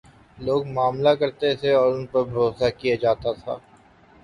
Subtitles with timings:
[0.37, 3.55] لوگ معاملہ کرتے تھے اور ان پر بھروسہ کیا جا تا تھا۔